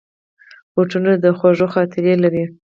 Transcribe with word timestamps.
بوټونه 0.73 1.11
د 1.23 1.25
خوږو 1.37 1.67
خاطرې 1.75 2.13
لري. 2.23 2.43